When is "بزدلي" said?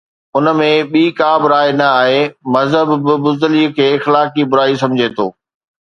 3.27-3.65